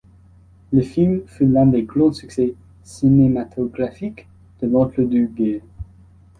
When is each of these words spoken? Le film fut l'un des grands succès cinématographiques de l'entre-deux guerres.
Le 0.71 0.81
film 0.81 1.21
fut 1.27 1.45
l'un 1.45 1.67
des 1.67 1.83
grands 1.83 2.11
succès 2.11 2.55
cinématographiques 2.81 4.27
de 4.59 4.67
l'entre-deux 4.67 5.27
guerres. 5.27 5.61